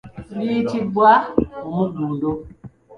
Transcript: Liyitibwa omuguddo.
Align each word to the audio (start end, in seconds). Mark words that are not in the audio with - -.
Liyitibwa 0.37 1.11
omuguddo. 1.67 2.31